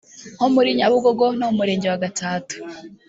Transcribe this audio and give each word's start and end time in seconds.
nko 0.35 0.47
muri 0.55 0.69
Nyabugogo 0.77 1.25
no 1.37 1.45
mu 1.49 1.55
Murenge 1.59 1.87
wa 1.91 2.01
Gatsata 2.03 2.55